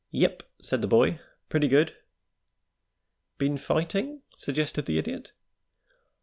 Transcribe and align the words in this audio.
"Yep," 0.09 0.41
said 0.59 0.81
the 0.81 0.87
boy; 0.87 1.19
"pretty 1.47 1.67
good." 1.67 1.95
"Been 3.37 3.59
fighting?" 3.59 4.23
suggested 4.35 4.87
the 4.87 4.97
Idiot. 4.97 5.31